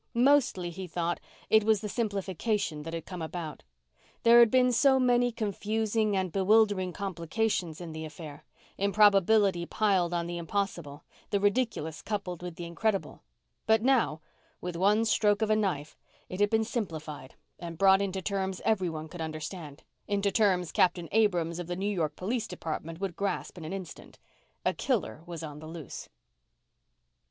[0.15, 1.19] Mostly, he thought,
[1.51, 3.61] it was the simplification that had come about.
[4.23, 8.43] There had been so many confusing and bewildering complications in the affair;
[8.79, 13.21] improbability piled on the impossible; the ridiculous coupled with the incredible.
[13.67, 14.21] But now,
[14.59, 15.95] with one stroke of a knife,
[16.29, 21.59] it had been simplified and brought into terms everyone could understand; into terms Captain Abrams
[21.59, 24.17] of the New York Police Department would grasp in an instant.
[24.65, 26.09] A killer was on the loose.